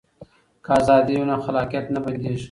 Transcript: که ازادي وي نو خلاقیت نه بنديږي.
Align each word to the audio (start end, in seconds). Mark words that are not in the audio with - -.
که 0.65 0.71
ازادي 0.79 1.13
وي 1.17 1.25
نو 1.29 1.35
خلاقیت 1.45 1.85
نه 1.93 1.99
بنديږي. 2.03 2.39